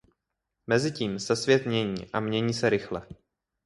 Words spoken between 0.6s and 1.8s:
Mezitím se svět